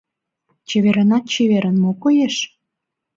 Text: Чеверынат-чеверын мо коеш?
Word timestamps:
Чеверынат-чеверын 0.67 1.75
мо 1.83 1.91
коеш? 2.03 2.35